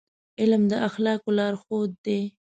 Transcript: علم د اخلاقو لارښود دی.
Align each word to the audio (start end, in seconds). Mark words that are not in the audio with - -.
علم 0.39 0.63
د 0.71 0.73
اخلاقو 0.87 1.29
لارښود 1.37 1.91
دی. 2.05 2.21